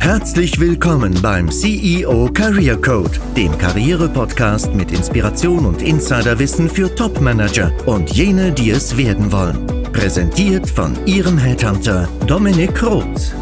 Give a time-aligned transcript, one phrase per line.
[0.00, 8.10] Herzlich willkommen beim CEO Career Code, dem Karriere-Podcast mit Inspiration und Insiderwissen für Top-Manager und
[8.10, 9.66] jene, die es werden wollen.
[9.92, 13.34] Präsentiert von Ihrem Headhunter Dominik Roth.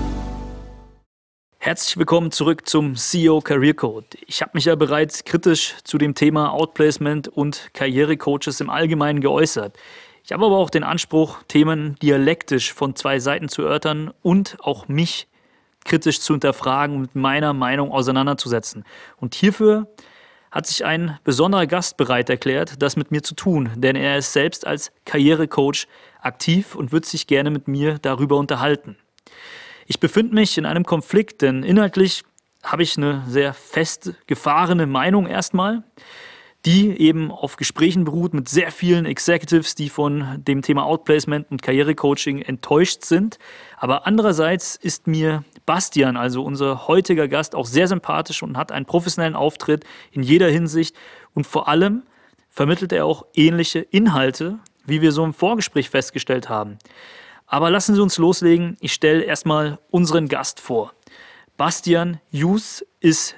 [1.58, 4.06] Herzlich willkommen zurück zum CEO Career Code.
[4.26, 9.76] Ich habe mich ja bereits kritisch zu dem Thema Outplacement und Karrierecoaches im Allgemeinen geäußert.
[10.26, 14.88] Ich habe aber auch den Anspruch, Themen dialektisch von zwei Seiten zu erörtern und auch
[14.88, 15.28] mich
[15.84, 18.82] kritisch zu hinterfragen und mit meiner Meinung auseinanderzusetzen.
[19.18, 19.86] Und hierfür
[20.50, 24.32] hat sich ein besonderer Gast bereit erklärt, das mit mir zu tun, denn er ist
[24.32, 25.86] selbst als Karrierecoach
[26.20, 28.96] aktiv und wird sich gerne mit mir darüber unterhalten.
[29.86, 32.24] Ich befinde mich in einem Konflikt, denn inhaltlich
[32.64, 35.84] habe ich eine sehr festgefahrene Meinung erstmal,
[36.66, 41.62] die eben auf Gesprächen beruht mit sehr vielen Executives, die von dem Thema Outplacement und
[41.62, 43.38] Karrierecoaching enttäuscht sind.
[43.76, 48.84] Aber andererseits ist mir Bastian, also unser heutiger Gast, auch sehr sympathisch und hat einen
[48.84, 50.96] professionellen Auftritt in jeder Hinsicht
[51.34, 52.02] und vor allem
[52.48, 56.78] vermittelt er auch ähnliche Inhalte, wie wir so im Vorgespräch festgestellt haben.
[57.46, 58.76] Aber lassen Sie uns loslegen.
[58.80, 60.94] Ich stelle erstmal unseren Gast vor.
[61.56, 63.36] Bastian Jus ist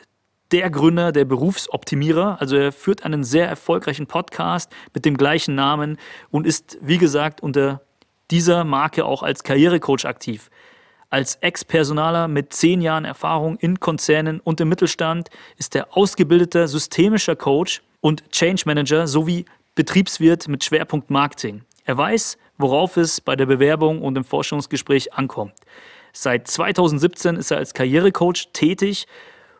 [0.53, 2.41] der Gründer der Berufsoptimierer.
[2.41, 5.99] Also er führt einen sehr erfolgreichen Podcast mit dem gleichen Namen
[6.31, 7.83] und ist, wie gesagt, unter
[8.31, 10.51] dieser Marke auch als Karrierecoach aktiv.
[11.11, 17.35] Als Ex-Personaler mit zehn Jahren Erfahrung in Konzernen und im Mittelstand ist er ausgebildeter systemischer
[17.35, 21.63] Coach und Change Manager sowie Betriebswirt mit Schwerpunkt Marketing.
[21.85, 25.55] Er weiß, worauf es bei der Bewerbung und im Forschungsgespräch ankommt.
[26.13, 29.07] Seit 2017 ist er als Karrierecoach tätig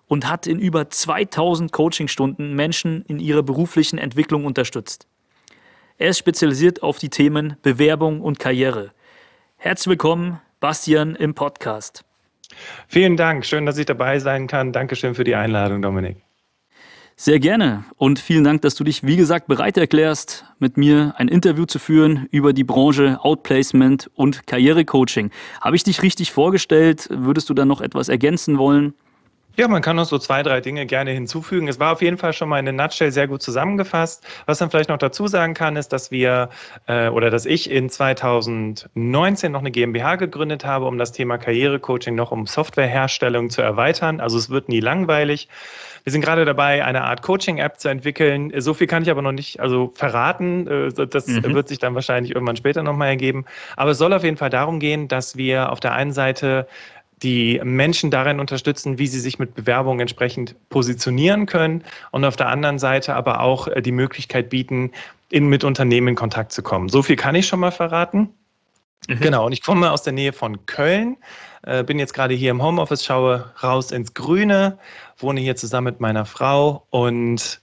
[0.09, 5.07] und hat in über 2000 Coachingstunden Menschen in ihrer beruflichen Entwicklung unterstützt.
[5.99, 8.93] Er ist spezialisiert auf die Themen Bewerbung und Karriere.
[9.57, 12.05] Herzlich willkommen, Bastian, im Podcast.
[12.89, 14.73] Vielen Dank, schön, dass ich dabei sein kann.
[14.73, 16.17] Dankeschön für die Einladung, Dominik.
[17.21, 21.27] Sehr gerne und vielen Dank, dass du dich, wie gesagt, bereit erklärst, mit mir ein
[21.27, 25.33] Interview zu führen über die Branche Outplacement und Karrierecoaching.
[25.61, 27.09] Habe ich dich richtig vorgestellt?
[27.11, 28.95] Würdest du da noch etwas ergänzen wollen?
[29.59, 31.67] Ja, man kann noch so zwei, drei Dinge gerne hinzufügen.
[31.67, 34.25] Es war auf jeden Fall schon mal in a Nutshell sehr gut zusammengefasst.
[34.47, 36.51] Was man vielleicht noch dazu sagen kann, ist, dass wir
[36.87, 42.15] äh, oder dass ich in 2019 noch eine GmbH gegründet habe, um das Thema Karrierecoaching
[42.15, 44.21] noch um Softwareherstellung zu erweitern.
[44.21, 45.49] Also es wird nie langweilig.
[46.05, 48.53] Wir sind gerade dabei, eine Art Coaching-App zu entwickeln.
[48.59, 50.69] So viel kann ich aber noch nicht also verraten.
[50.69, 51.53] Äh, das mhm.
[51.53, 53.45] wird sich dann wahrscheinlich irgendwann später nochmal ergeben.
[53.77, 56.69] Aber es soll auf jeden Fall darum gehen, dass wir auf der einen Seite
[57.23, 62.49] die Menschen darin unterstützen, wie sie sich mit Bewerbungen entsprechend positionieren können und auf der
[62.49, 64.93] anderen Seite aber auch äh, die Möglichkeit bieten,
[65.31, 66.89] in, mit Unternehmen in Kontakt zu kommen.
[66.89, 68.31] So viel kann ich schon mal verraten.
[69.09, 69.21] Mhm.
[69.21, 71.17] Genau, und ich komme aus der Nähe von Köln,
[71.63, 74.79] äh, bin jetzt gerade hier im Homeoffice, schaue raus ins Grüne,
[75.17, 77.61] wohne hier zusammen mit meiner Frau und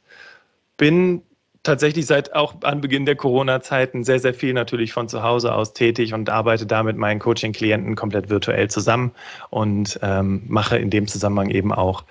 [0.78, 1.22] bin
[1.66, 6.14] tatsächlich seit auch Anbeginn der Corona-Zeiten sehr, sehr viel natürlich von zu Hause aus tätig
[6.14, 9.12] und arbeite da mit meinen Coaching-Klienten komplett virtuell zusammen
[9.50, 12.04] und ähm, mache in dem Zusammenhang eben auch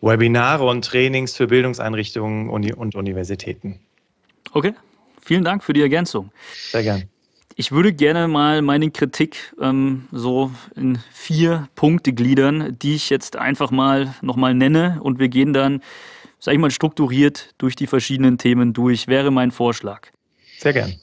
[0.00, 3.80] Webinare und Trainings für Bildungseinrichtungen und Universitäten.
[4.52, 4.74] Okay,
[5.22, 6.30] vielen Dank für die Ergänzung.
[6.70, 7.04] Sehr gern.
[7.58, 13.36] Ich würde gerne mal meine Kritik ähm, so in vier Punkte gliedern, die ich jetzt
[13.36, 15.80] einfach mal nochmal nenne und wir gehen dann
[16.46, 20.12] sag ich mal, strukturiert durch die verschiedenen Themen durch, wäre mein Vorschlag.
[20.60, 20.94] Sehr gern.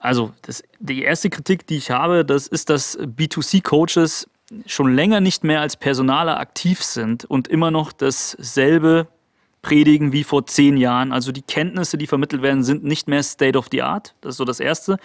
[0.00, 4.28] Also, das, die erste Kritik, die ich habe, das ist, dass B2C-Coaches
[4.66, 9.06] schon länger nicht mehr als Personaler aktiv sind und immer noch dasselbe
[9.62, 11.12] predigen wie vor zehn Jahren.
[11.12, 14.16] Also die Kenntnisse, die vermittelt werden, sind nicht mehr State of the Art.
[14.22, 14.98] Das ist so das Erste.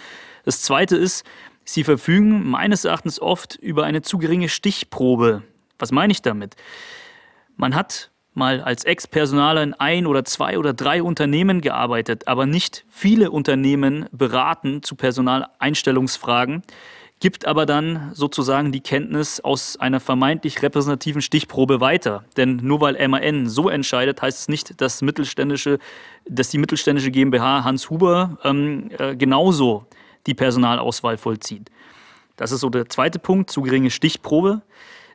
[0.46, 1.24] Das Zweite ist,
[1.63, 5.44] sie verfügen meines Erachtens oft über eine zu geringe Stichprobe.
[5.78, 6.56] Was meine ich damit?
[7.56, 8.09] Man hat
[8.40, 14.08] mal als Ex-Personaler in ein oder zwei oder drei Unternehmen gearbeitet, aber nicht viele Unternehmen
[14.12, 16.64] beraten zu Personaleinstellungsfragen,
[17.20, 22.24] gibt aber dann sozusagen die Kenntnis aus einer vermeintlich repräsentativen Stichprobe weiter.
[22.38, 25.80] Denn nur weil MAN so entscheidet, heißt es nicht, dass, mittelständische,
[26.28, 29.85] dass die mittelständische GmbH Hans Huber ähm, äh, genauso
[30.28, 31.70] die Personalauswahl vollzieht.
[32.38, 34.62] Das ist so der zweite Punkt, zu geringe Stichprobe.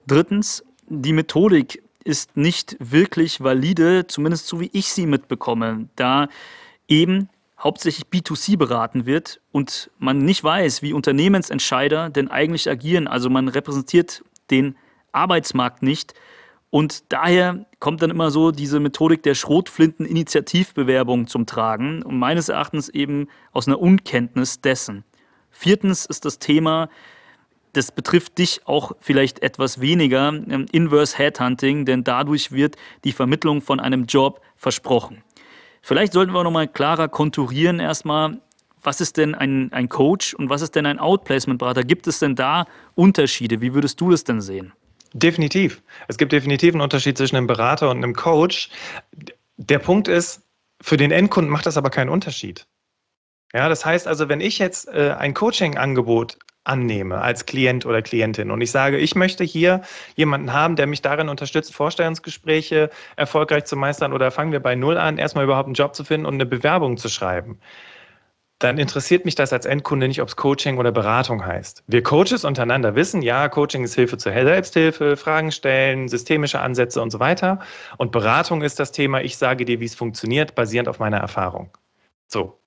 [0.07, 6.29] Drittens, die Methodik ist nicht wirklich valide, zumindest so wie ich sie mitbekomme, da
[6.87, 7.29] eben
[7.59, 13.09] hauptsächlich B2C beraten wird und man nicht weiß, wie Unternehmensentscheider denn eigentlich agieren.
[13.09, 14.77] Also man repräsentiert den
[15.13, 16.15] Arbeitsmarkt nicht.
[16.69, 22.89] Und daher kommt dann immer so diese Methodik der Schrotflinten-Initiativbewerbung zum Tragen und meines Erachtens
[22.89, 25.05] eben aus einer Unkenntnis dessen.
[25.51, 26.89] Viertens ist das Thema
[27.77, 33.61] das betrifft dich auch vielleicht etwas weniger, ähm, Inverse Headhunting, denn dadurch wird die Vermittlung
[33.61, 35.23] von einem Job versprochen.
[35.83, 38.41] Vielleicht sollten wir nochmal klarer konturieren erstmal,
[38.83, 41.85] was ist denn ein, ein Coach und was ist denn ein Outplacement-Berater?
[41.85, 43.61] Gibt es denn da Unterschiede?
[43.61, 44.73] Wie würdest du das denn sehen?
[45.13, 45.83] Definitiv.
[46.09, 48.71] Es gibt definitiv einen Unterschied zwischen einem Berater und einem Coach.
[49.57, 50.43] Der Punkt ist,
[50.81, 52.67] für den Endkunden macht das aber keinen Unterschied.
[53.55, 58.51] Ja, das heißt also, wenn ich jetzt äh, ein Coaching-Angebot annehme als Klient oder Klientin
[58.51, 59.83] und ich sage, ich möchte hier
[60.17, 64.99] jemanden haben, der mich darin unterstützt, Vorstellungsgespräche erfolgreich zu meistern oder fangen wir bei Null
[64.99, 67.59] an, erstmal überhaupt einen Job zu finden und eine Bewerbung zu schreiben
[68.65, 71.85] dann interessiert mich das als Endkunde nicht, ob es Coaching oder Beratung heißt.
[71.87, 77.11] Wir Coaches untereinander wissen, ja, Coaching ist Hilfe zur Selbsthilfe, Fragen stellen, systemische Ansätze und
[77.11, 77.59] so weiter.
[77.99, 81.71] Und Beratung ist das Thema, ich sage dir, wie es funktioniert, basierend auf meiner Erfahrung.
[82.27, 82.59] So.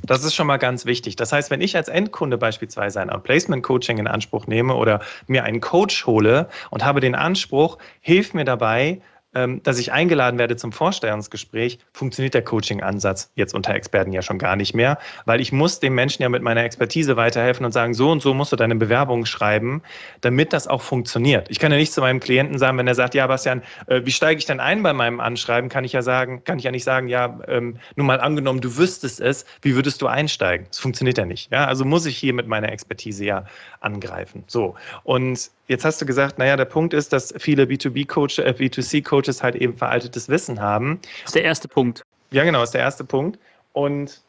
[0.00, 1.16] Das ist schon mal ganz wichtig.
[1.16, 5.60] Das heißt, wenn ich als Endkunde beispielsweise ein Outplacement-Coaching in Anspruch nehme oder mir einen
[5.60, 11.78] Coach hole und habe den Anspruch, hilf mir dabei, dass ich eingeladen werde zum Vorstellungsgespräch,
[11.92, 15.94] funktioniert der Coaching-Ansatz jetzt unter Experten ja schon gar nicht mehr, weil ich muss dem
[15.94, 19.24] Menschen ja mit meiner Expertise weiterhelfen und sagen, so und so musst du deine Bewerbung
[19.24, 19.82] schreiben,
[20.20, 21.50] damit das auch funktioniert.
[21.50, 24.10] Ich kann ja nicht zu meinem Klienten sagen, wenn er sagt, ja, Bastian, äh, wie
[24.10, 26.84] steige ich denn ein bei meinem Anschreiben, kann ich ja sagen, kann ich ja nicht
[26.84, 30.66] sagen, ja, ähm, nur mal angenommen, du wüsstest es, wie würdest du einsteigen?
[30.68, 31.50] Das funktioniert ja nicht.
[31.50, 31.66] Ja?
[31.66, 33.44] Also muss ich hier mit meiner Expertise ja
[33.80, 34.44] angreifen.
[34.46, 34.74] So.
[35.04, 39.54] Und Jetzt hast du gesagt, naja, der Punkt ist, dass viele B2B-Coaches, äh, B2C-Coaches halt
[39.54, 41.00] eben veraltetes Wissen haben.
[41.00, 42.02] Das ist der erste Punkt.
[42.30, 43.38] Ja, genau, ist der erste Punkt.
[43.72, 44.20] Und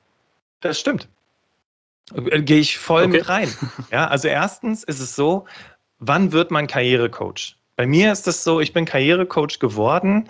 [0.61, 1.09] das stimmt.
[2.15, 3.11] Äh, gehe ich voll okay.
[3.11, 3.53] mit rein.
[3.91, 5.43] Ja, also erstens ist es so,
[5.99, 7.57] wann wird man Karrierecoach?
[7.75, 10.29] Bei mir ist es so, ich bin Karrierecoach geworden,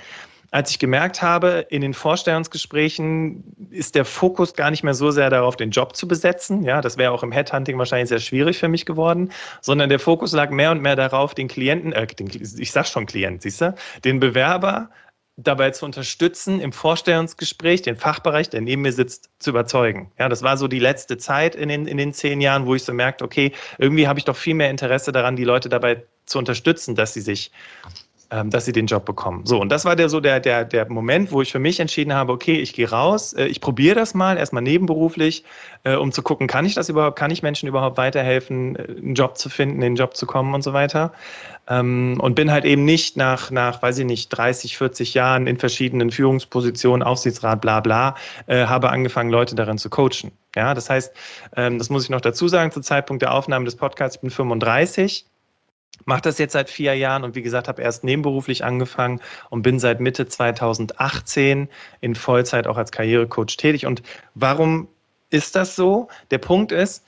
[0.53, 5.31] als ich gemerkt habe, in den Vorstellungsgesprächen ist der Fokus gar nicht mehr so sehr
[5.31, 6.61] darauf, den Job zu besetzen.
[6.61, 10.31] Ja, das wäre auch im Headhunting wahrscheinlich sehr schwierig für mich geworden, sondern der Fokus
[10.31, 13.73] lag mehr und mehr darauf, den Klienten, äh, den, ich sag schon Klient, siehst du,
[14.03, 14.91] den Bewerber
[15.38, 20.11] dabei zu unterstützen, im Vorstellungsgespräch den Fachbereich, der neben mir sitzt, zu überzeugen.
[20.19, 22.83] Ja, das war so die letzte Zeit in den, in den zehn Jahren, wo ich
[22.83, 26.38] so merkte, okay, irgendwie habe ich doch viel mehr Interesse daran, die Leute dabei zu
[26.38, 27.51] unterstützen, dass sie sich
[28.29, 29.45] dass sie den Job bekommen.
[29.45, 32.13] So, und das war der so der, der, der Moment, wo ich für mich entschieden
[32.13, 35.43] habe, okay, ich gehe raus, äh, ich probiere das mal, erstmal nebenberuflich,
[35.83, 39.15] äh, um zu gucken, kann ich das überhaupt, kann ich Menschen überhaupt weiterhelfen, äh, einen
[39.15, 41.13] Job zu finden, in den Job zu kommen und so weiter.
[41.67, 45.57] Ähm, und bin halt eben nicht nach, nach, weiß ich nicht, 30, 40 Jahren in
[45.57, 48.15] verschiedenen Führungspositionen, Aufsichtsrat, bla bla,
[48.47, 50.31] habe angefangen, Leute darin zu coachen.
[50.55, 51.13] Ja, das heißt,
[51.55, 54.29] ähm, das muss ich noch dazu sagen, zu Zeitpunkt der Aufnahme des Podcasts, ich bin
[54.29, 55.25] 35
[56.05, 59.79] mache das jetzt seit vier Jahren und wie gesagt, habe erst nebenberuflich angefangen und bin
[59.79, 61.69] seit Mitte 2018
[62.01, 63.85] in Vollzeit auch als Karrierecoach tätig.
[63.85, 64.03] Und
[64.35, 64.87] warum
[65.29, 66.07] ist das so?
[66.31, 67.05] Der Punkt ist,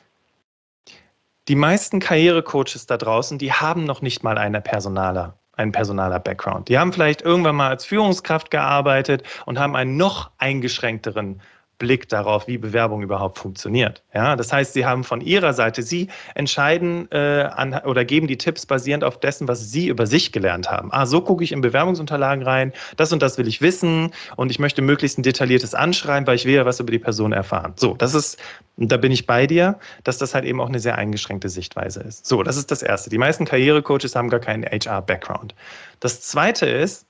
[1.47, 6.69] die meisten Karrierecoaches da draußen, die haben noch nicht mal eine Personaler, einen personaler Background.
[6.69, 11.41] Die haben vielleicht irgendwann mal als Führungskraft gearbeitet und haben einen noch eingeschränkteren
[11.77, 14.03] Blick darauf, wie Bewerbung überhaupt funktioniert.
[14.13, 18.37] Ja, das heißt, Sie haben von Ihrer Seite, Sie entscheiden äh, an, oder geben die
[18.37, 20.89] Tipps basierend auf dessen, was Sie über sich gelernt haben.
[20.91, 24.59] Ah, so gucke ich in Bewerbungsunterlagen rein, das und das will ich wissen und ich
[24.59, 27.73] möchte möglichst ein detailliertes Anschreiben, weil ich will ja was über die Person erfahren.
[27.75, 28.39] So, das ist,
[28.77, 32.25] da bin ich bei dir, dass das halt eben auch eine sehr eingeschränkte Sichtweise ist.
[32.25, 33.09] So, das ist das Erste.
[33.09, 35.55] Die meisten Karrierecoaches haben gar keinen HR-Background.
[35.99, 37.05] Das Zweite ist,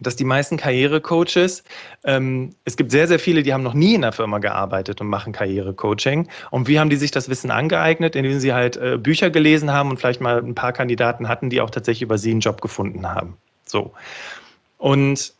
[0.00, 1.64] dass die meisten Karrierecoaches,
[2.04, 5.08] ähm, es gibt sehr, sehr viele, die haben noch nie in einer Firma gearbeitet und
[5.08, 6.28] machen Karrierecoaching.
[6.50, 8.16] Und wie haben die sich das Wissen angeeignet?
[8.16, 11.60] Indem sie halt äh, Bücher gelesen haben und vielleicht mal ein paar Kandidaten hatten, die
[11.60, 13.36] auch tatsächlich über sie einen Job gefunden haben.
[13.64, 13.92] So.
[14.78, 15.32] Und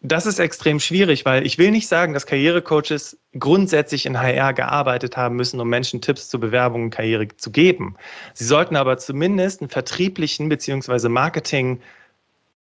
[0.00, 5.16] das ist extrem schwierig, weil ich will nicht sagen, dass Karrierecoaches grundsätzlich in HR gearbeitet
[5.16, 7.96] haben müssen, um Menschen Tipps zur Bewerbung und Karriere zu geben.
[8.32, 11.08] Sie sollten aber zumindest einen vertrieblichen bzw.
[11.08, 11.80] Marketing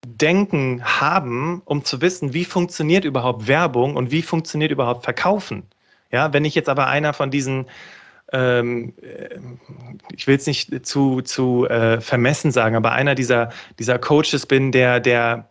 [0.06, 5.64] Denken haben, um zu wissen, wie funktioniert überhaupt Werbung und wie funktioniert überhaupt Verkaufen.
[6.12, 7.66] Ja, wenn ich jetzt aber einer von diesen
[8.32, 9.40] ähm, äh,
[10.16, 14.72] ich will es nicht zu, zu äh, vermessen sagen, aber einer dieser, dieser Coaches bin,
[14.72, 15.48] der, der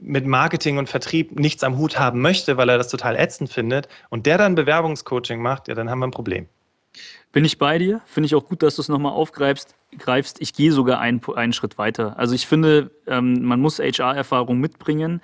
[0.00, 3.88] mit Marketing und Vertrieb nichts am Hut haben möchte, weil er das total ätzend findet
[4.08, 6.48] und der dann Bewerbungscoaching macht, ja, dann haben wir ein Problem.
[7.32, 8.00] Bin ich bei dir.
[8.06, 9.74] Finde ich auch gut, dass du es nochmal aufgreifst.
[9.98, 10.40] Greifst.
[10.40, 12.18] Ich gehe sogar einen, einen Schritt weiter.
[12.18, 15.20] Also ich finde, ähm, man muss HR-Erfahrung mitbringen.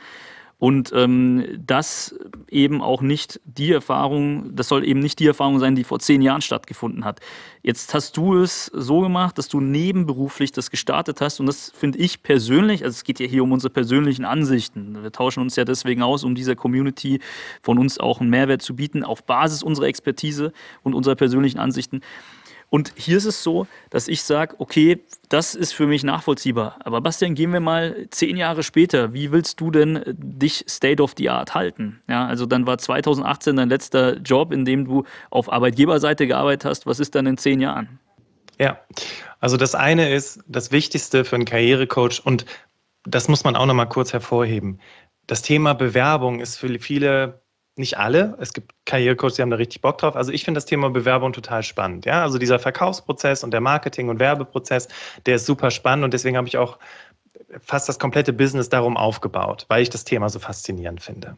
[0.61, 2.15] Und ähm, das
[2.51, 6.21] eben auch nicht die Erfahrung, das soll eben nicht die Erfahrung sein, die vor zehn
[6.21, 7.21] Jahren stattgefunden hat.
[7.63, 11.41] Jetzt hast du es so gemacht, dass du nebenberuflich das gestartet hast.
[11.41, 15.03] Und das finde ich persönlich, also es geht ja hier um unsere persönlichen Ansichten.
[15.03, 17.21] Wir tauschen uns ja deswegen aus, um dieser Community
[17.63, 20.53] von uns auch einen Mehrwert zu bieten, auf Basis unserer Expertise
[20.83, 22.03] und unserer persönlichen Ansichten.
[22.71, 26.79] Und hier ist es so, dass ich sage, okay, das ist für mich nachvollziehbar.
[26.85, 29.13] Aber Bastian, gehen wir mal zehn Jahre später.
[29.13, 32.01] Wie willst du denn dich State of the Art halten?
[32.09, 36.87] Ja, also dann war 2018 dein letzter Job, in dem du auf Arbeitgeberseite gearbeitet hast.
[36.87, 37.99] Was ist dann in zehn Jahren?
[38.61, 38.79] Ja,
[39.41, 42.47] also das eine ist das Wichtigste für einen Karrierecoach und
[43.05, 44.81] das muss man auch noch mal kurz hervorheben.
[45.27, 47.41] Das Thema Bewerbung ist für viele
[47.77, 48.37] nicht alle.
[48.41, 50.17] Es gibt Karrierecoaches, die haben da richtig Bock drauf.
[50.17, 52.05] Also ich finde das Thema Bewerbung total spannend.
[52.05, 54.89] Ja, also dieser Verkaufsprozess und der Marketing- und Werbeprozess,
[55.27, 56.79] der ist super spannend und deswegen habe ich auch
[57.61, 61.37] fast das komplette Business darum aufgebaut, weil ich das Thema so faszinierend finde.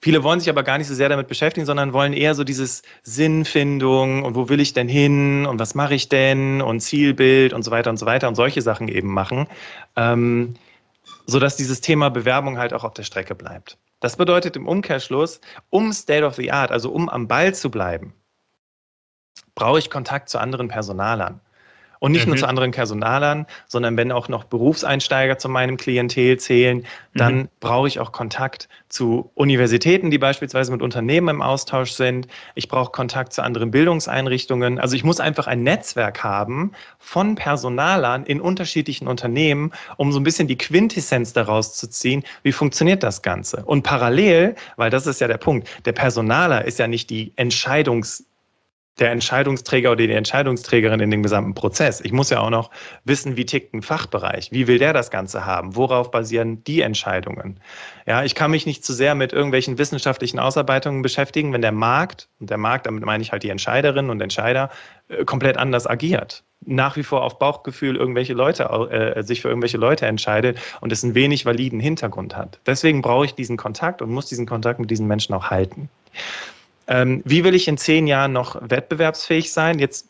[0.00, 2.82] Viele wollen sich aber gar nicht so sehr damit beschäftigen, sondern wollen eher so dieses
[3.02, 7.62] Sinnfindung und wo will ich denn hin und was mache ich denn und Zielbild und
[7.62, 9.46] so weiter und so weiter und solche Sachen eben machen,
[9.96, 10.54] ähm,
[11.26, 13.78] sodass dieses Thema Bewerbung halt auch auf der Strecke bleibt.
[14.02, 15.40] Das bedeutet im Umkehrschluss,
[15.70, 18.12] um State of the Art, also um am Ball zu bleiben,
[19.54, 21.40] brauche ich Kontakt zu anderen Personalern.
[22.02, 22.30] Und nicht mhm.
[22.30, 27.48] nur zu anderen Personalern, sondern wenn auch noch Berufseinsteiger zu meinem Klientel zählen, dann mhm.
[27.60, 32.26] brauche ich auch Kontakt zu Universitäten, die beispielsweise mit Unternehmen im Austausch sind.
[32.56, 34.80] Ich brauche Kontakt zu anderen Bildungseinrichtungen.
[34.80, 40.24] Also ich muss einfach ein Netzwerk haben von Personalern in unterschiedlichen Unternehmen, um so ein
[40.24, 43.62] bisschen die Quintessenz daraus zu ziehen, wie funktioniert das Ganze.
[43.64, 48.24] Und parallel, weil das ist ja der Punkt, der Personaler ist ja nicht die Entscheidungs
[48.98, 52.00] der Entscheidungsträger oder die Entscheidungsträgerin in dem gesamten Prozess.
[52.02, 52.70] Ich muss ja auch noch
[53.04, 57.58] wissen, wie tickt ein Fachbereich, wie will der das Ganze haben, worauf basieren die Entscheidungen.
[58.06, 62.28] Ja, ich kann mich nicht zu sehr mit irgendwelchen wissenschaftlichen Ausarbeitungen beschäftigen, wenn der Markt,
[62.38, 64.68] und der Markt, damit meine ich halt die Entscheiderinnen und Entscheider,
[65.08, 66.44] äh, komplett anders agiert.
[66.64, 71.02] Nach wie vor auf Bauchgefühl irgendwelche Leute, äh, sich für irgendwelche Leute entscheidet und es
[71.02, 72.60] einen wenig validen Hintergrund hat.
[72.66, 75.88] Deswegen brauche ich diesen Kontakt und muss diesen Kontakt mit diesen Menschen auch halten.
[76.88, 79.78] Ähm, wie will ich in zehn Jahren noch wettbewerbsfähig sein?
[79.78, 80.08] Jetzt,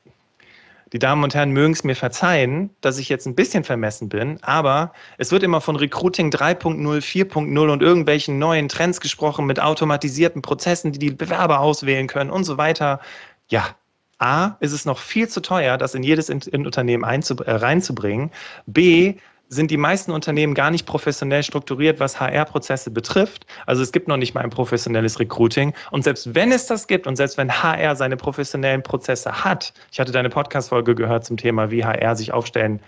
[0.92, 4.38] die Damen und Herren mögen es mir verzeihen, dass ich jetzt ein bisschen vermessen bin,
[4.42, 10.42] aber es wird immer von Recruiting 3.0, 4.0 und irgendwelchen neuen Trends gesprochen mit automatisierten
[10.42, 13.00] Prozessen, die die Bewerber auswählen können und so weiter.
[13.48, 13.74] Ja,
[14.18, 18.30] A, ist es noch viel zu teuer, das in jedes Unternehmen äh, reinzubringen.
[18.66, 19.14] B,
[19.52, 23.44] sind die meisten Unternehmen gar nicht professionell strukturiert, was HR-Prozesse betrifft.
[23.66, 25.74] Also es gibt noch nicht mal ein professionelles Recruiting.
[25.90, 30.00] Und selbst wenn es das gibt und selbst wenn HR seine professionellen Prozesse hat, ich
[30.00, 32.80] hatte deine Podcast-Folge gehört zum Thema, wie HR sich aufstellen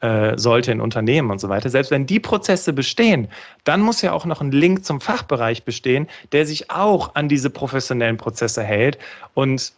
[0.00, 1.70] äh, sollte in Unternehmen und so weiter.
[1.70, 3.28] Selbst wenn die Prozesse bestehen,
[3.62, 7.48] dann muss ja auch noch ein Link zum Fachbereich bestehen, der sich auch an diese
[7.48, 8.98] professionellen Prozesse hält.
[9.34, 9.72] Und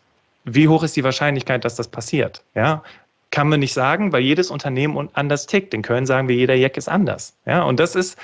[0.44, 2.42] wie hoch ist die Wahrscheinlichkeit, dass das passiert?
[2.54, 2.82] Ja,
[3.30, 5.72] kann man nicht sagen, weil jedes Unternehmen anders tickt.
[5.74, 7.36] In Köln sagen wir, jeder Jack ist anders.
[7.46, 8.18] Ja, und das ist,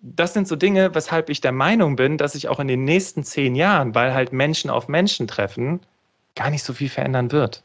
[0.00, 3.24] das sind so Dinge, weshalb ich der Meinung bin, dass sich auch in den nächsten
[3.24, 5.80] zehn Jahren, weil halt Menschen auf Menschen treffen,
[6.36, 7.62] gar nicht so viel verändern wird.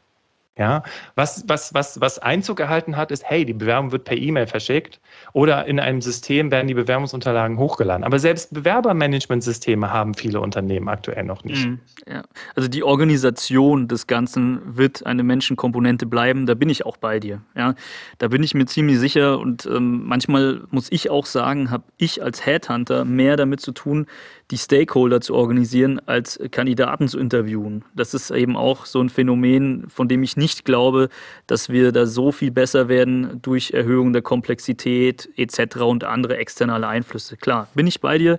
[0.58, 0.82] Ja,
[1.14, 5.00] was, was, was, was Einzug erhalten hat, ist, hey, die Bewerbung wird per E-Mail verschickt
[5.32, 8.04] oder in einem System werden die Bewerbungsunterlagen hochgeladen.
[8.04, 11.66] Aber selbst Bewerbermanagementsysteme haben viele Unternehmen aktuell noch nicht.
[11.66, 12.24] Mhm, ja.
[12.56, 17.40] Also die Organisation des Ganzen wird eine Menschenkomponente bleiben, da bin ich auch bei dir.
[17.56, 17.74] Ja.
[18.18, 22.22] Da bin ich mir ziemlich sicher und ähm, manchmal muss ich auch sagen, habe ich
[22.22, 24.06] als Headhunter mehr damit zu tun,
[24.50, 27.84] die Stakeholder zu organisieren, als Kandidaten zu interviewen.
[27.94, 31.08] Das ist eben auch so ein Phänomen, von dem ich nicht glaube,
[31.46, 35.78] dass wir da so viel besser werden durch Erhöhung der Komplexität etc.
[35.82, 37.36] und andere externe Einflüsse.
[37.36, 38.38] Klar, bin ich bei dir.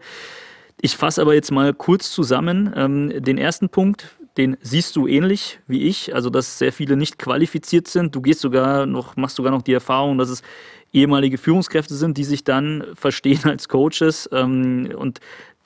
[0.82, 2.74] Ich fasse aber jetzt mal kurz zusammen.
[2.76, 7.20] Ähm, den ersten Punkt, den siehst du ähnlich wie ich, also dass sehr viele nicht
[7.20, 8.16] qualifiziert sind.
[8.16, 10.42] Du gehst sogar noch, machst sogar noch die Erfahrung, dass es
[10.94, 15.20] ehemalige Führungskräfte sind, die sich dann verstehen als Coaches ähm, und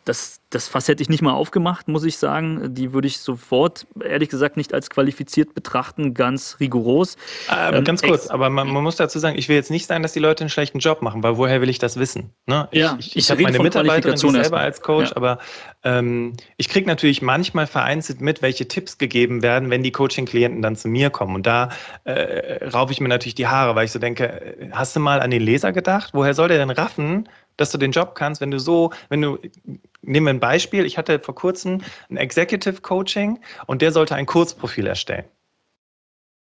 [0.05, 2.73] das, das Fass hätte ich nicht mal aufgemacht, muss ich sagen.
[2.75, 7.17] Die würde ich sofort, ehrlich gesagt, nicht als qualifiziert betrachten, ganz rigoros.
[7.49, 10.03] Äh, ähm, ganz kurz, aber man, man, muss dazu sagen, ich will jetzt nicht sagen,
[10.03, 12.31] dass die Leute einen schlechten Job machen, weil woher will ich das wissen?
[12.45, 12.67] Ne?
[12.71, 15.17] Ich, ja, ich, ich, ich habe meine Mitarbeiterin selber als Coach, ja.
[15.17, 15.39] aber
[15.83, 20.75] ähm, ich kriege natürlich manchmal vereinzelt mit, welche Tipps gegeben werden, wenn die Coaching-Klienten dann
[20.75, 21.33] zu mir kommen.
[21.33, 21.69] Und da
[22.03, 25.19] äh, raufe ich mir natürlich die Haare, weil ich so denke, äh, hast du mal
[25.19, 26.11] an den Leser gedacht?
[26.13, 29.37] Woher soll der denn raffen, dass du den Job kannst, wenn du so, wenn du,
[30.01, 34.25] nehmen wir ein Beispiel, ich hatte vor kurzem ein Executive Coaching und der sollte ein
[34.25, 35.25] Kurzprofil erstellen.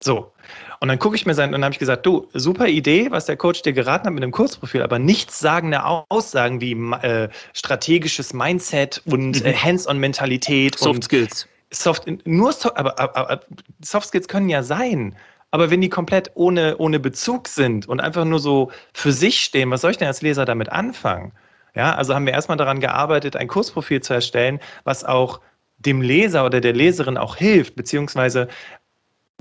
[0.04, 0.32] So.
[0.80, 3.28] Und dann gucke ich mir sein, und dann habe ich gesagt, du, super Idee, was
[3.28, 8.34] der Coach dir geraten hat mit dem Kurzprofil, aber nichts sagende Aussagen wie äh, strategisches
[8.34, 9.64] Mindset und äh, mhm.
[9.64, 10.80] Hands-on-Mentalität.
[10.80, 11.48] Soft Skills.
[11.70, 13.42] Soft, nur so, aber, aber, aber
[13.84, 15.16] Soft Skills können ja sein.
[15.52, 19.70] Aber wenn die komplett ohne, ohne Bezug sind und einfach nur so für sich stehen,
[19.70, 21.34] was soll ich denn als Leser damit anfangen?
[21.76, 25.40] Ja, also haben wir erstmal daran gearbeitet, ein Kursprofil zu erstellen, was auch
[25.78, 28.48] dem Leser oder der Leserin auch hilft, beziehungsweise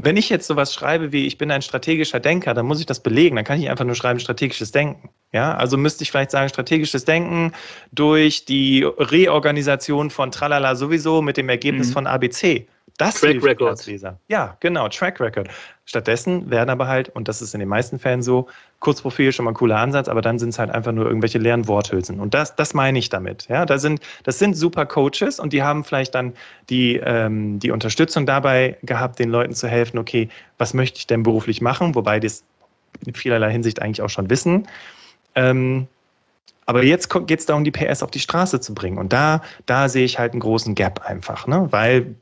[0.03, 3.01] wenn ich jetzt sowas schreibe wie, ich bin ein strategischer Denker, dann muss ich das
[3.01, 3.37] belegen.
[3.37, 5.11] Dann kann ich einfach nur schreiben, strategisches Denken.
[5.33, 7.53] Ja, also müsste ich vielleicht sagen, strategisches Denken
[7.93, 11.93] durch die Reorganisation von Tralala sowieso mit dem Ergebnis mhm.
[11.93, 12.67] von ABC.
[13.01, 13.71] Das Track Record.
[13.71, 14.19] als Leser.
[14.29, 15.49] Ja, genau, Track Record.
[15.87, 18.47] Stattdessen werden aber halt, und das ist in den meisten Fällen so,
[18.81, 21.67] Kurzprofil schon mal ein cooler Ansatz, aber dann sind es halt einfach nur irgendwelche leeren
[21.67, 22.21] Worthülsen.
[22.21, 23.49] Und das, das meine ich damit.
[23.49, 26.35] Ja, da sind, das sind super Coaches und die haben vielleicht dann
[26.69, 30.29] die, ähm, die Unterstützung dabei gehabt, den Leuten zu helfen, okay,
[30.59, 32.45] was möchte ich denn beruflich machen, wobei die es
[33.07, 34.69] in vielerlei Hinsicht eigentlich auch schon wissen.
[35.35, 35.89] Ähm,
[36.71, 38.97] aber jetzt geht es darum, die PS auf die Straße zu bringen.
[38.97, 41.67] Und da, da sehe ich halt einen großen Gap einfach, ne?
[41.71, 42.15] weil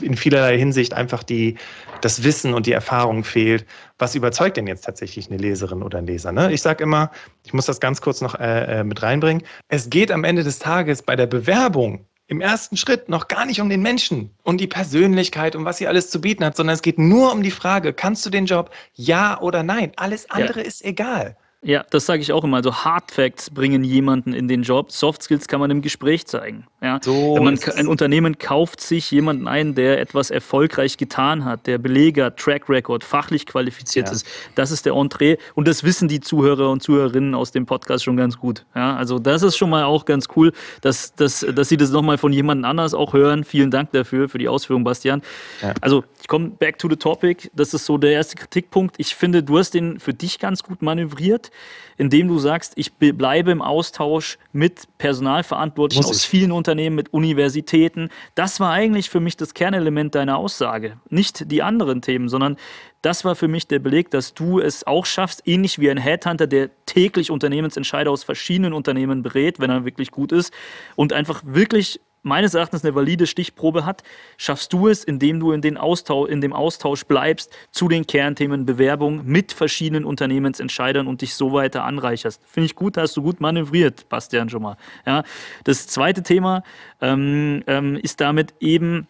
[0.00, 1.58] in vielerlei Hinsicht einfach die,
[2.00, 3.66] das Wissen und die Erfahrung fehlt.
[3.98, 6.32] Was überzeugt denn jetzt tatsächlich eine Leserin oder ein Leser?
[6.32, 6.50] Ne?
[6.54, 7.10] Ich sage immer,
[7.44, 9.42] ich muss das ganz kurz noch äh, äh, mit reinbringen.
[9.68, 13.60] Es geht am Ende des Tages bei der Bewerbung im ersten Schritt noch gar nicht
[13.60, 16.80] um den Menschen und die Persönlichkeit und was sie alles zu bieten hat, sondern es
[16.80, 19.92] geht nur um die Frage, kannst du den Job ja oder nein?
[19.96, 20.66] Alles andere ja.
[20.66, 21.36] ist egal.
[21.64, 22.56] Ja, das sage ich auch immer.
[22.56, 24.90] Also Hard Facts bringen jemanden in den Job.
[24.90, 26.66] Soft Skills kann man im Gespräch zeigen.
[26.82, 26.98] Ja?
[27.00, 32.34] So man, ein Unternehmen kauft sich jemanden ein, der etwas erfolgreich getan hat, der Beleger,
[32.34, 34.12] Track Record, fachlich qualifiziert ja.
[34.12, 34.26] ist.
[34.56, 38.16] Das ist der Entree und das wissen die Zuhörer und Zuhörerinnen aus dem Podcast schon
[38.16, 38.64] ganz gut.
[38.74, 38.96] Ja?
[38.96, 42.32] Also das ist schon mal auch ganz cool, dass, dass, dass sie das nochmal von
[42.32, 43.44] jemandem anders auch hören.
[43.44, 45.22] Vielen Dank dafür, für die Ausführung, Bastian.
[45.60, 45.74] Ja.
[45.80, 47.50] Also ich komme back to the topic.
[47.54, 48.96] Das ist so der erste Kritikpunkt.
[48.98, 51.51] Ich finde, du hast den für dich ganz gut manövriert
[51.96, 58.08] indem du sagst, ich bleibe im Austausch mit Personalverantwortlichen aus vielen Unternehmen, mit Universitäten.
[58.34, 60.98] Das war eigentlich für mich das Kernelement deiner Aussage.
[61.10, 62.56] Nicht die anderen Themen, sondern
[63.02, 66.46] das war für mich der Beleg, dass du es auch schaffst, ähnlich wie ein Headhunter,
[66.46, 70.52] der täglich Unternehmensentscheider aus verschiedenen Unternehmen berät, wenn er wirklich gut ist
[70.94, 74.02] und einfach wirklich meines Erachtens eine valide Stichprobe hat,
[74.36, 78.64] schaffst du es, indem du in, den Austausch, in dem Austausch bleibst zu den Kernthemen
[78.64, 82.40] Bewerbung mit verschiedenen Unternehmensentscheidern und dich so weiter anreicherst.
[82.46, 84.76] Finde ich gut, hast du gut manövriert, Bastian schon mal.
[85.06, 85.24] Ja,
[85.64, 86.62] das zweite Thema
[87.00, 89.08] ähm, ähm, ist damit eben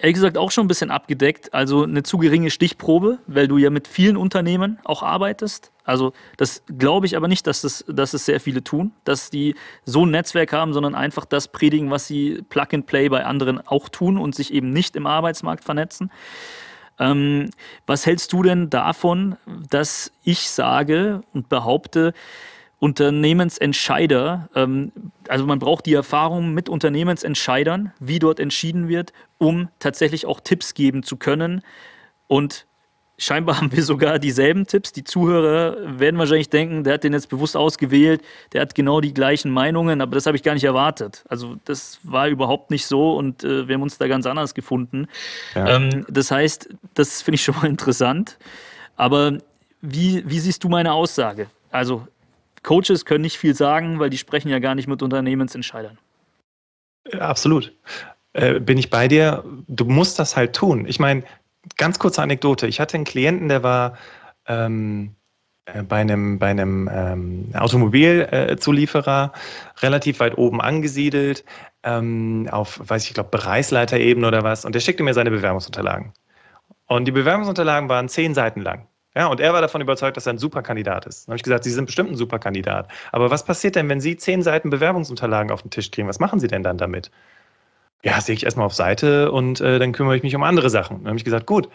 [0.00, 1.54] ehrlich gesagt auch schon ein bisschen abgedeckt.
[1.54, 5.72] Also eine zu geringe Stichprobe, weil du ja mit vielen Unternehmen auch arbeitest.
[5.84, 9.54] Also das glaube ich aber nicht, dass, das, dass es sehr viele tun, dass die
[9.84, 13.64] so ein Netzwerk haben, sondern einfach das predigen, was sie Plug and Play bei anderen
[13.66, 16.10] auch tun und sich eben nicht im Arbeitsmarkt vernetzen.
[16.98, 17.50] Ähm,
[17.86, 19.36] was hältst du denn davon,
[19.70, 22.14] dass ich sage und behaupte,
[22.78, 24.92] Unternehmensentscheider, ähm,
[25.28, 30.74] also man braucht die Erfahrung mit Unternehmensentscheidern, wie dort entschieden wird, um tatsächlich auch Tipps
[30.74, 31.62] geben zu können.
[32.26, 32.66] Und
[33.18, 34.92] scheinbar haben wir sogar dieselben Tipps.
[34.92, 39.14] Die Zuhörer werden wahrscheinlich denken, der hat den jetzt bewusst ausgewählt, der hat genau die
[39.14, 41.24] gleichen Meinungen, aber das habe ich gar nicht erwartet.
[41.30, 45.06] Also das war überhaupt nicht so und äh, wir haben uns da ganz anders gefunden.
[45.54, 45.76] Ja.
[45.76, 48.38] Ähm, das heißt, das finde ich schon mal interessant.
[48.96, 49.38] Aber
[49.80, 51.46] wie, wie siehst du meine Aussage?
[51.70, 52.06] Also
[52.66, 55.96] Coaches können nicht viel sagen, weil die sprechen ja gar nicht mit Unternehmensentscheidern.
[57.18, 57.72] Absolut.
[58.32, 59.44] Äh, bin ich bei dir.
[59.68, 60.84] Du musst das halt tun.
[60.86, 61.22] Ich meine,
[61.76, 62.66] ganz kurze Anekdote.
[62.66, 63.96] Ich hatte einen Klienten, der war
[64.46, 65.14] ähm,
[65.66, 71.44] äh, bei einem, bei einem ähm, Automobilzulieferer äh, relativ weit oben angesiedelt,
[71.84, 74.64] ähm, auf, weiß ich, ich glaube, Bereichsleiterebene oder was.
[74.64, 76.12] Und der schickte mir seine Bewerbungsunterlagen.
[76.86, 78.86] Und die Bewerbungsunterlagen waren zehn Seiten lang.
[79.16, 81.26] Ja, und er war davon überzeugt, dass er ein super Kandidat ist.
[81.26, 82.88] Dann habe ich gesagt, Sie sind bestimmt ein super Kandidat.
[83.12, 86.06] Aber was passiert denn, wenn Sie zehn Seiten Bewerbungsunterlagen auf den Tisch kriegen?
[86.06, 87.10] Was machen Sie denn dann damit?
[88.04, 90.98] Ja, sehe ich erstmal auf Seite und äh, dann kümmere ich mich um andere Sachen.
[90.98, 91.70] Dann habe ich gesagt, gut,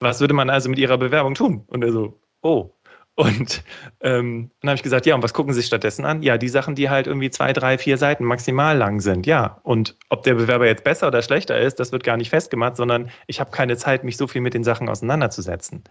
[0.00, 1.64] was würde man also mit Ihrer Bewerbung tun?
[1.68, 2.70] Und er so, oh,
[3.16, 3.64] und
[4.02, 6.22] ähm, dann habe ich gesagt, ja, und was gucken Sie sich stattdessen an?
[6.22, 9.26] Ja, die Sachen, die halt irgendwie zwei, drei, vier Seiten maximal lang sind.
[9.26, 12.76] Ja, und ob der Bewerber jetzt besser oder schlechter ist, das wird gar nicht festgemacht,
[12.76, 15.82] sondern ich habe keine Zeit, mich so viel mit den Sachen auseinanderzusetzen.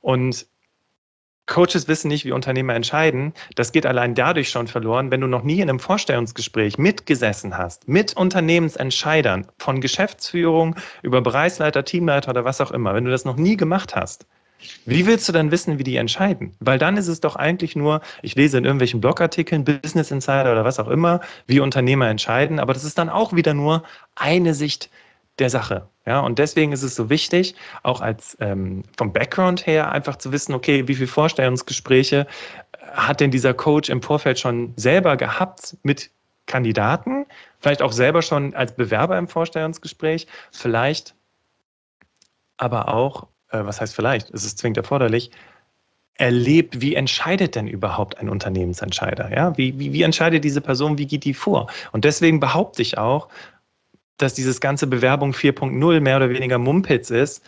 [0.00, 0.48] Und
[1.46, 3.32] Coaches wissen nicht, wie Unternehmer entscheiden.
[3.54, 7.86] Das geht allein dadurch schon verloren, wenn du noch nie in einem Vorstellungsgespräch mitgesessen hast,
[7.86, 12.92] mit Unternehmensentscheidern, von Geschäftsführung über Bereichsleiter, Teamleiter oder was auch immer.
[12.94, 14.26] Wenn du das noch nie gemacht hast,
[14.84, 16.54] wie willst du dann wissen, wie die entscheiden?
[16.60, 20.64] Weil dann ist es doch eigentlich nur, ich lese in irgendwelchen Blogartikeln, Business Insider oder
[20.64, 23.82] was auch immer, wie Unternehmer entscheiden, aber das ist dann auch wieder nur
[24.14, 24.90] eine Sicht
[25.38, 25.88] der Sache.
[26.06, 30.32] Ja, und deswegen ist es so wichtig, auch als ähm, vom Background her einfach zu
[30.32, 32.26] wissen, okay, wie viele Vorstellungsgespräche
[32.92, 36.10] hat denn dieser Coach im Vorfeld schon selber gehabt mit
[36.46, 37.26] Kandidaten,
[37.58, 41.14] vielleicht auch selber schon als Bewerber im Vorstellungsgespräch, vielleicht
[42.56, 45.30] aber auch äh, was heißt vielleicht, es ist zwingend erforderlich,
[46.14, 49.30] erlebt, wie entscheidet denn überhaupt ein Unternehmensentscheider?
[49.32, 49.56] Ja?
[49.56, 51.68] Wie, wie, wie entscheidet diese Person, wie geht die vor?
[51.92, 53.28] Und deswegen behaupte ich auch,
[54.16, 57.44] dass dieses ganze Bewerbung 4.0 mehr oder weniger Mumpitz ist,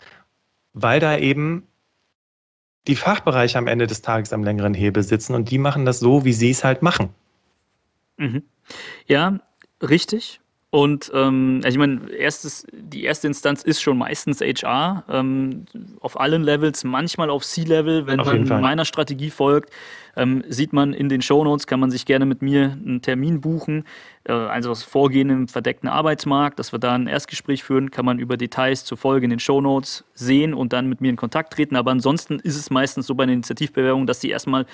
[0.73, 1.67] weil da eben
[2.87, 6.25] die Fachbereiche am Ende des Tages am längeren Hebel sitzen und die machen das so,
[6.25, 7.09] wie sie es halt machen.
[8.17, 8.43] Mhm.
[9.07, 9.39] Ja,
[9.81, 10.41] richtig.
[10.71, 15.65] Und ähm, also ich meine, erstes, die erste Instanz ist schon meistens HR ähm,
[15.99, 18.05] auf allen Levels, manchmal auf C-Level.
[18.05, 19.71] Wenn man meiner Strategie folgt,
[20.15, 23.83] ähm, sieht man in den Shownotes, kann man sich gerne mit mir einen Termin buchen.
[24.25, 28.19] Äh, also das Vorgehen im verdeckten Arbeitsmarkt, dass wir da ein Erstgespräch führen, kann man
[28.19, 31.77] über Details zur Folge in den Shownotes sehen und dann mit mir in Kontakt treten.
[31.77, 34.67] Aber ansonsten ist es meistens so bei einer Initiativbewerbung, dass die erstmal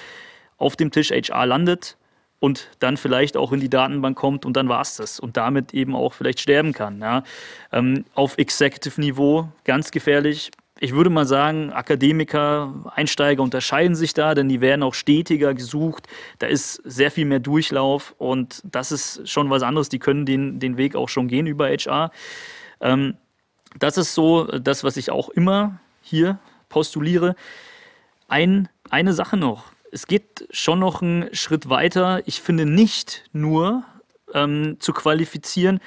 [0.57, 1.95] auf dem Tisch HR landet
[2.39, 5.73] und dann vielleicht auch in die Datenbank kommt und dann war es das und damit
[5.73, 6.99] eben auch vielleicht sterben kann.
[6.99, 7.23] Ja.
[7.71, 10.51] Ähm, auf Executive-Niveau ganz gefährlich.
[10.79, 16.07] Ich würde mal sagen, Akademiker, Einsteiger unterscheiden sich da, denn die werden auch stetiger gesucht.
[16.39, 19.87] Da ist sehr viel mehr Durchlauf und das ist schon was anderes.
[19.87, 22.11] Die können den, den Weg auch schon gehen über HR.
[22.81, 23.15] Ähm,
[23.79, 27.35] das ist so das, was ich auch immer hier postuliere.
[28.27, 32.21] Ein, eine Sache noch, es geht schon noch einen Schritt weiter.
[32.25, 33.83] Ich finde nicht nur
[34.33, 35.79] ähm, zu qualifizieren,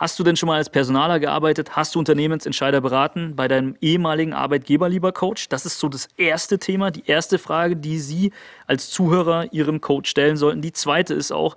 [0.00, 1.76] Hast du denn schon mal als Personaler gearbeitet?
[1.76, 5.50] Hast du Unternehmensentscheider beraten bei deinem ehemaligen Arbeitgeber, lieber Coach?
[5.50, 8.32] Das ist so das erste Thema, die erste Frage, die Sie
[8.66, 10.62] als Zuhörer Ihrem Coach stellen sollten.
[10.62, 11.54] Die zweite ist auch,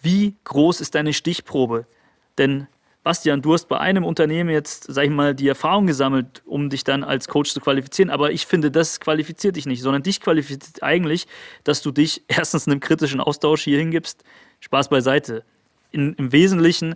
[0.00, 1.86] wie groß ist deine Stichprobe?
[2.38, 2.68] Denn
[3.04, 6.84] Bastian, du hast bei einem Unternehmen jetzt, sag ich mal, die Erfahrung gesammelt, um dich
[6.84, 8.08] dann als Coach zu qualifizieren.
[8.08, 11.26] Aber ich finde, das qualifiziert dich nicht, sondern dich qualifiziert eigentlich,
[11.64, 14.24] dass du dich erstens einem kritischen Austausch hier hingibst.
[14.60, 15.44] Spaß beiseite.
[15.92, 16.94] In, Im Wesentlichen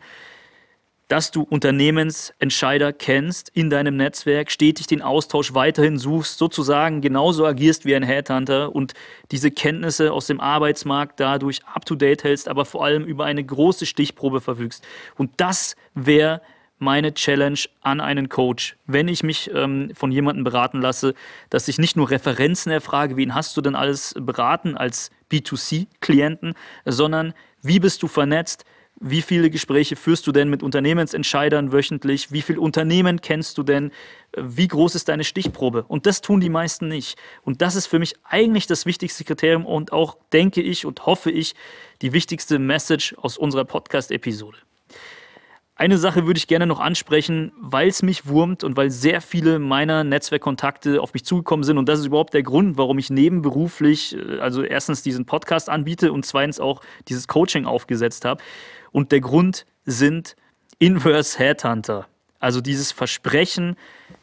[1.09, 7.87] dass du Unternehmensentscheider kennst in deinem Netzwerk, stetig den Austausch weiterhin suchst, sozusagen genauso agierst
[7.87, 8.93] wie ein Headhunter und
[9.31, 14.41] diese Kenntnisse aus dem Arbeitsmarkt dadurch up-to-date hältst, aber vor allem über eine große Stichprobe
[14.41, 14.87] verfügst.
[15.17, 16.43] Und das wäre
[16.79, 21.15] meine Challenge an einen Coach, wenn ich mich ähm, von jemandem beraten lasse,
[21.51, 27.35] dass ich nicht nur Referenzen erfrage, wen hast du denn alles beraten als B2C-Klienten, sondern
[27.63, 28.65] wie bist du vernetzt,
[29.01, 32.33] wie viele Gespräche führst du denn mit Unternehmensentscheidern wöchentlich?
[32.33, 33.93] Wie viele Unternehmen kennst du denn?
[34.37, 35.85] Wie groß ist deine Stichprobe?
[35.85, 37.19] Und das tun die meisten nicht.
[37.43, 41.31] Und das ist für mich eigentlich das wichtigste Kriterium und auch, denke ich und hoffe
[41.31, 41.55] ich,
[42.03, 44.59] die wichtigste Message aus unserer Podcast-Episode.
[45.79, 49.61] Eine Sache würde ich gerne noch ansprechen, weil es mich wurmt und weil sehr viele
[49.61, 51.79] meiner Netzwerkkontakte auf mich zugekommen sind.
[51.79, 56.13] Und das ist überhaupt der Grund, warum ich nebenberuflich, äh, also erstens diesen Podcast anbiete
[56.13, 58.43] und zweitens auch dieses Coaching aufgesetzt habe.
[58.91, 60.35] Und der Grund sind
[60.81, 62.09] Inverse Headhunter.
[62.41, 63.77] Also dieses Versprechen,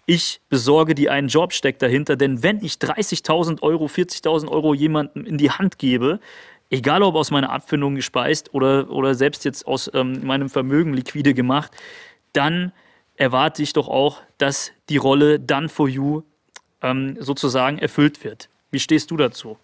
[0.05, 2.17] ich besorge dir einen Job, steckt dahinter.
[2.17, 6.19] Denn wenn ich 30.000 Euro, 40.000 Euro jemandem in die Hand gebe,
[6.69, 11.33] egal ob aus meiner Abfindung gespeist oder, oder selbst jetzt aus ähm, meinem Vermögen liquide
[11.33, 11.71] gemacht,
[12.33, 12.71] dann
[13.15, 16.23] erwarte ich doch auch, dass die Rolle Done for You
[16.81, 18.49] ähm, sozusagen erfüllt wird.
[18.71, 19.57] Wie stehst du dazu?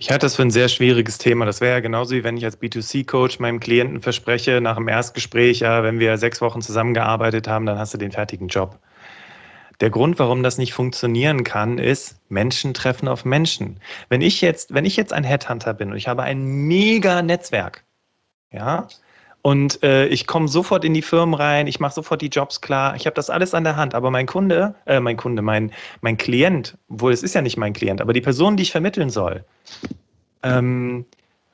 [0.00, 1.44] Ich halte das für ein sehr schwieriges Thema.
[1.44, 5.60] Das wäre ja genauso wie wenn ich als B2C-Coach meinem Klienten verspreche, nach dem Erstgespräch,
[5.60, 8.78] ja, wenn wir sechs Wochen zusammengearbeitet haben, dann hast du den fertigen Job.
[9.80, 13.80] Der Grund, warum das nicht funktionieren kann, ist, Menschen treffen auf Menschen.
[14.08, 17.84] Wenn ich jetzt, wenn ich jetzt ein Headhunter bin und ich habe ein mega Netzwerk,
[18.50, 18.88] ja,
[19.42, 22.96] und äh, ich komme sofort in die Firmen rein, ich mache sofort die Jobs klar,
[22.96, 23.94] ich habe das alles an der Hand.
[23.94, 27.72] Aber mein Kunde, äh, mein Kunde, mein, mein Klient, wohl es ist ja nicht mein
[27.72, 29.44] Klient, aber die Person, die ich vermitteln soll,
[30.42, 31.06] ähm,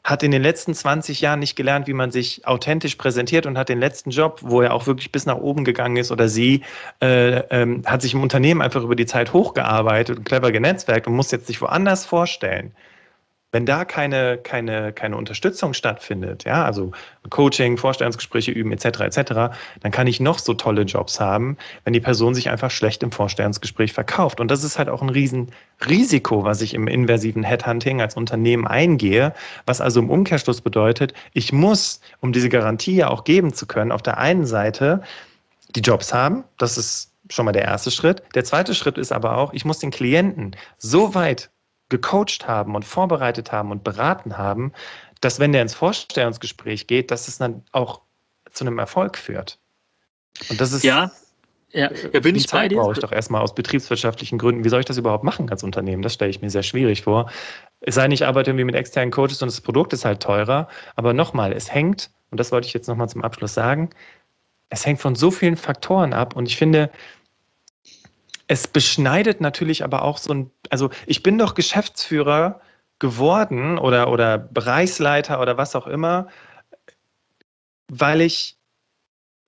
[0.04, 3.70] hat in den letzten 20 Jahren nicht gelernt, wie man sich authentisch präsentiert und hat
[3.70, 6.62] den letzten Job, wo er auch wirklich bis nach oben gegangen ist oder sie,
[7.00, 11.16] äh, ähm, hat sich im Unternehmen einfach über die Zeit hochgearbeitet und clever genetzwerkt und
[11.16, 12.72] muss jetzt sich woanders vorstellen
[13.54, 16.90] wenn da keine, keine, keine Unterstützung stattfindet, ja, also
[17.30, 19.00] Coaching, Vorstellungsgespräche üben etc.
[19.02, 23.04] etc., dann kann ich noch so tolle Jobs haben, wenn die Person sich einfach schlecht
[23.04, 24.40] im Vorstellungsgespräch verkauft.
[24.40, 29.32] Und das ist halt auch ein Riesenrisiko, was ich im inversiven Headhunting als Unternehmen eingehe,
[29.66, 33.92] was also im Umkehrschluss bedeutet, ich muss, um diese Garantie ja auch geben zu können,
[33.92, 35.00] auf der einen Seite
[35.76, 38.24] die Jobs haben, das ist schon mal der erste Schritt.
[38.34, 41.50] Der zweite Schritt ist aber auch, ich muss den Klienten so weit
[41.88, 44.72] gecoacht haben und vorbereitet haben und beraten haben,
[45.20, 48.00] dass wenn der ins Vorstellungsgespräch geht, dass es dann auch
[48.52, 49.58] zu einem Erfolg führt.
[50.48, 51.10] Und das ist ja,
[51.74, 52.76] ja, ja bin ich Zeit bei dir.
[52.78, 54.64] brauche ich doch erstmal aus betriebswirtschaftlichen Gründen.
[54.64, 56.02] Wie soll ich das überhaupt machen als Unternehmen?
[56.02, 57.30] Das stelle ich mir sehr schwierig vor.
[57.80, 60.68] Es sei denn, ich arbeite irgendwie mit externen Coaches und das Produkt ist halt teurer.
[60.96, 63.90] Aber nochmal, es hängt, und das wollte ich jetzt nochmal zum Abschluss sagen,
[64.70, 66.36] es hängt von so vielen Faktoren ab.
[66.36, 66.90] Und ich finde,
[68.46, 72.60] es beschneidet natürlich aber auch so ein, also ich bin doch Geschäftsführer
[72.98, 76.28] geworden oder, oder Bereichsleiter oder was auch immer,
[77.88, 78.58] weil ich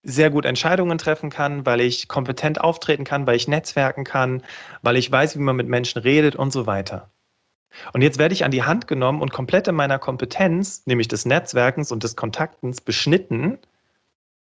[0.03, 4.43] sehr gut Entscheidungen treffen kann, weil ich kompetent auftreten kann, weil ich netzwerken kann,
[4.83, 7.11] weil ich weiß, wie man mit Menschen redet und so weiter.
[7.93, 11.27] Und jetzt werde ich an die Hand genommen und komplett in meiner Kompetenz, nämlich des
[11.27, 13.59] Netzwerkens und des Kontaktens, beschnitten.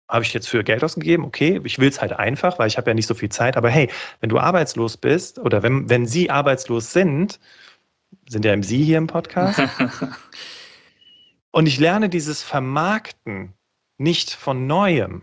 [0.08, 1.24] Habe ich jetzt für Geld ausgegeben?
[1.24, 3.56] Okay, ich will es halt einfach, weil ich habe ja nicht so viel Zeit.
[3.56, 3.90] Aber hey,
[4.20, 7.40] wenn du arbeitslos bist oder wenn, wenn Sie arbeitslos sind,
[8.28, 9.62] sind ja im Sie hier im Podcast.
[11.50, 13.54] und ich lerne dieses Vermarkten
[13.96, 15.22] nicht von Neuem,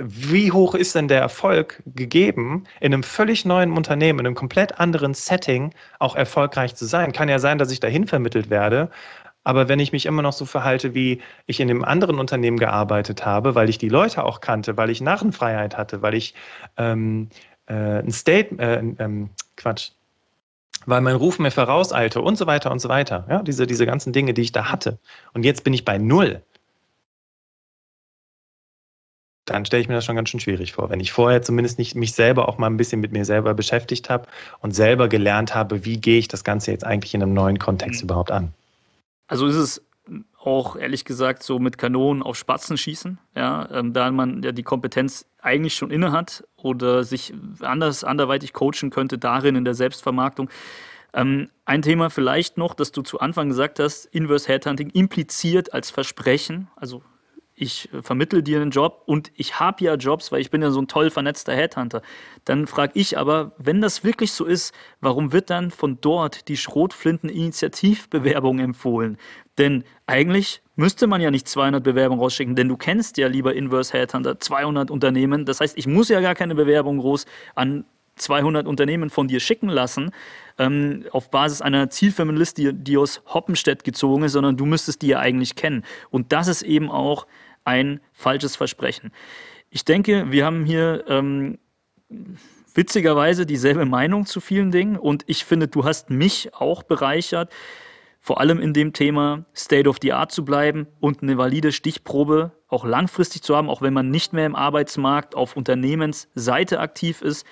[0.00, 4.78] wie hoch ist denn der Erfolg gegeben, in einem völlig neuen Unternehmen, in einem komplett
[4.78, 7.12] anderen Setting auch erfolgreich zu sein?
[7.12, 8.90] Kann ja sein, dass ich dahin vermittelt werde.
[9.48, 13.24] Aber wenn ich mich immer noch so verhalte, wie ich in einem anderen Unternehmen gearbeitet
[13.24, 16.34] habe, weil ich die Leute auch kannte, weil ich Narrenfreiheit hatte, weil ich
[16.76, 17.30] ähm,
[17.64, 19.92] äh, ein State, äh, ähm, Quatsch,
[20.84, 23.24] weil mein Ruf mir vorauseilte und so weiter und so weiter.
[23.30, 24.98] Ja, diese, diese ganzen Dinge, die ich da hatte.
[25.32, 26.42] Und jetzt bin ich bei Null
[29.46, 30.90] dann stelle ich mir das schon ganz schön schwierig vor.
[30.90, 34.10] Wenn ich vorher zumindest nicht mich selber auch mal ein bisschen mit mir selber beschäftigt
[34.10, 34.28] habe
[34.60, 38.02] und selber gelernt habe, wie gehe ich das Ganze jetzt eigentlich in einem neuen Kontext
[38.02, 38.08] mhm.
[38.08, 38.52] überhaupt an.
[39.28, 39.86] Also ist es
[40.42, 44.62] auch ehrlich gesagt so mit Kanonen auf Spatzen schießen, ja, ähm, da man ja die
[44.62, 50.48] Kompetenz eigentlich schon inne hat oder sich anders anderweitig coachen könnte darin in der Selbstvermarktung.
[51.12, 55.90] Ähm, ein Thema vielleicht noch, dass du zu Anfang gesagt hast, Inverse Headhunting impliziert als
[55.90, 57.02] Versprechen, also
[57.60, 60.80] ich vermittle dir einen Job und ich habe ja Jobs, weil ich bin ja so
[60.80, 62.02] ein toll vernetzter Headhunter.
[62.44, 66.56] Dann frage ich aber, wenn das wirklich so ist, warum wird dann von dort die
[66.56, 69.18] Schrotflinten-Initiativbewerbung empfohlen?
[69.58, 73.92] Denn eigentlich müsste man ja nicht 200 Bewerbungen rausschicken, denn du kennst ja lieber Inverse
[73.92, 75.44] Headhunter 200 Unternehmen.
[75.44, 77.84] Das heißt, ich muss ja gar keine Bewerbung groß an
[78.18, 80.10] 200 Unternehmen von dir schicken lassen,
[80.58, 85.08] ähm, auf Basis einer Zielfirmenliste, die, die aus Hoppenstedt gezogen ist, sondern du müsstest die
[85.08, 85.84] ja eigentlich kennen.
[86.10, 87.26] Und das ist eben auch
[87.68, 89.12] ein falsches Versprechen.
[89.68, 91.58] Ich denke, wir haben hier ähm,
[92.74, 97.52] witzigerweise dieselbe Meinung zu vielen Dingen und ich finde, du hast mich auch bereichert,
[98.20, 102.52] vor allem in dem Thema State of the Art zu bleiben und eine valide Stichprobe
[102.68, 107.46] auch langfristig zu haben, auch wenn man nicht mehr im Arbeitsmarkt auf Unternehmensseite aktiv ist.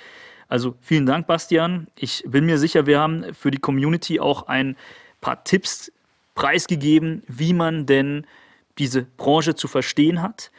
[0.49, 1.89] Also vielen Dank, Bastian.
[1.99, 4.77] Ich bin mir sicher, wir haben für die Community auch ein
[5.21, 5.93] paar Tipps
[6.35, 8.27] preisgegeben, wie man denn
[8.79, 10.51] diese Branche zu verstehen hat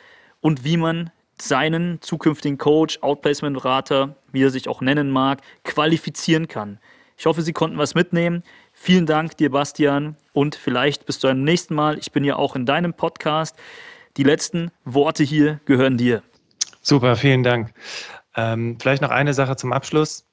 [0.41, 6.79] und wie man seinen zukünftigen Coach, Outplacement-Berater, wie er sich auch nennen mag, qualifizieren kann.
[7.17, 8.43] Ich hoffe, Sie konnten was mitnehmen.
[8.73, 11.97] Vielen Dank dir, Bastian, und vielleicht bis zu einem nächsten Mal.
[11.97, 13.55] Ich bin ja auch in deinem Podcast.
[14.17, 16.21] Die letzten Worte hier gehören dir.
[16.81, 17.73] Super, vielen Dank.
[18.35, 20.26] Ähm, vielleicht noch eine Sache zum Abschluss.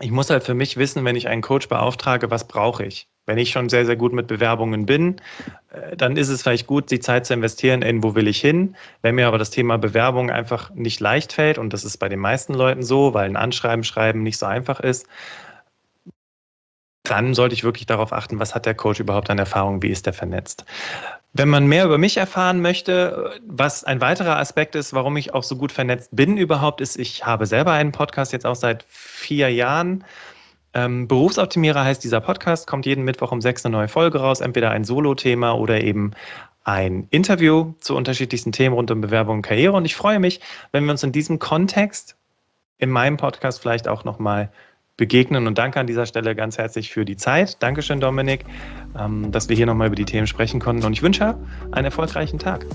[0.00, 3.08] Ich muss halt für mich wissen, wenn ich einen Coach beauftrage, was brauche ich?
[3.26, 5.20] Wenn ich schon sehr, sehr gut mit Bewerbungen bin,
[5.70, 8.74] äh, dann ist es vielleicht gut, die Zeit zu investieren in, wo will ich hin.
[9.02, 12.18] Wenn mir aber das Thema Bewerbung einfach nicht leicht fällt, und das ist bei den
[12.18, 15.06] meisten Leuten so, weil ein Anschreiben schreiben nicht so einfach ist,
[17.02, 20.06] dann sollte ich wirklich darauf achten, was hat der Coach überhaupt an Erfahrung, wie ist
[20.06, 20.64] der vernetzt.
[21.32, 25.42] Wenn man mehr über mich erfahren möchte, was ein weiterer Aspekt ist, warum ich auch
[25.42, 29.48] so gut vernetzt bin überhaupt, ist, ich habe selber einen Podcast jetzt auch seit vier
[29.48, 30.04] Jahren
[30.74, 34.70] ähm, Berufsoptimierer heißt dieser Podcast, kommt jeden Mittwoch um sechs eine neue Folge raus, entweder
[34.70, 36.12] ein Solo-Thema oder eben
[36.64, 39.76] ein Interview zu unterschiedlichsten Themen rund um Bewerbung und Karriere.
[39.76, 42.16] Und ich freue mich, wenn wir uns in diesem Kontext
[42.78, 44.50] in meinem Podcast vielleicht auch nochmal
[44.96, 45.46] begegnen.
[45.46, 47.62] Und danke an dieser Stelle ganz herzlich für die Zeit.
[47.62, 48.44] Dankeschön, Dominik,
[48.98, 50.84] ähm, dass wir hier nochmal über die Themen sprechen konnten.
[50.84, 51.36] Und ich wünsche
[51.72, 52.66] einen erfolgreichen Tag.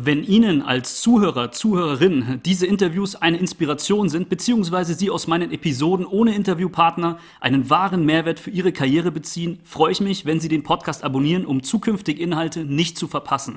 [0.00, 6.06] Wenn Ihnen als Zuhörer, Zuhörerin diese Interviews eine Inspiration sind, beziehungsweise Sie aus meinen Episoden
[6.06, 10.62] ohne Interviewpartner einen wahren Mehrwert für Ihre Karriere beziehen, freue ich mich, wenn Sie den
[10.62, 13.56] Podcast abonnieren, um zukünftige Inhalte nicht zu verpassen.